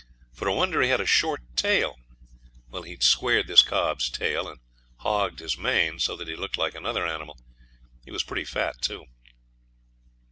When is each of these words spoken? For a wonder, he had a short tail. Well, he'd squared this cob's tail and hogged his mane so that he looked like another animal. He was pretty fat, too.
For 0.33 0.47
a 0.47 0.53
wonder, 0.55 0.81
he 0.81 0.89
had 0.89 0.99
a 0.99 1.05
short 1.05 1.41
tail. 1.55 1.95
Well, 2.71 2.81
he'd 2.81 3.03
squared 3.03 3.45
this 3.45 3.61
cob's 3.61 4.09
tail 4.09 4.47
and 4.49 4.59
hogged 5.01 5.37
his 5.37 5.59
mane 5.59 5.99
so 5.99 6.15
that 6.15 6.27
he 6.27 6.35
looked 6.35 6.57
like 6.57 6.73
another 6.73 7.05
animal. 7.05 7.37
He 8.03 8.09
was 8.09 8.23
pretty 8.23 8.45
fat, 8.45 8.81
too. 8.81 9.05